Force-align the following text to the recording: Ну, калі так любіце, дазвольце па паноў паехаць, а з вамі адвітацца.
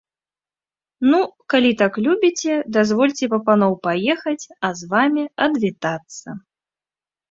Ну, 1.09 1.19
калі 1.55 1.71
так 1.83 1.93
любіце, 2.07 2.57
дазвольце 2.79 3.25
па 3.37 3.43
паноў 3.53 3.79
паехаць, 3.87 4.45
а 4.67 4.77
з 4.83 4.93
вамі 4.99 5.23
адвітацца. 5.51 6.41